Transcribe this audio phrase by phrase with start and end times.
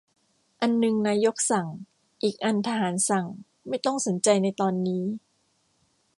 [0.61, 1.67] อันนึงนายกสั่ง
[2.23, 3.25] อีกอันทหารสั่ง
[3.67, 5.03] ไม่ต้องสนใจในตอนนี้